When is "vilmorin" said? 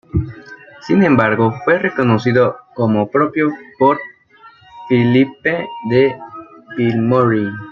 6.75-7.51